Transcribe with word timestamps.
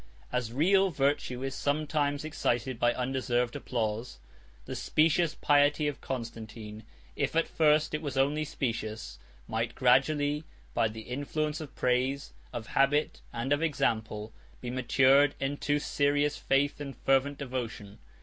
As 0.31 0.51
real 0.51 0.89
virtue 0.89 1.43
is 1.43 1.53
sometimes 1.53 2.25
excited 2.25 2.79
by 2.79 2.91
undeserved 2.95 3.55
applause, 3.55 4.17
the 4.65 4.75
specious 4.75 5.35
piety 5.35 5.87
of 5.87 6.01
Constantine, 6.01 6.83
if 7.15 7.35
at 7.35 7.47
first 7.47 7.93
it 7.93 8.01
was 8.01 8.17
only 8.17 8.43
specious, 8.43 9.19
might 9.47 9.75
gradually, 9.75 10.43
by 10.73 10.87
the 10.87 11.01
influence 11.01 11.61
of 11.61 11.75
praise, 11.75 12.33
of 12.51 12.65
habit, 12.73 13.21
and 13.31 13.53
of 13.53 13.61
example, 13.61 14.33
be 14.59 14.71
matured 14.71 15.35
into 15.39 15.77
serious 15.77 16.35
faith 16.35 16.81
and 16.81 16.97
fervent 16.97 17.37
devotion. 17.37 17.99